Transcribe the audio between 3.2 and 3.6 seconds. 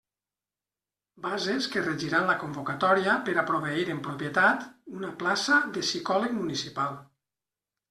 per a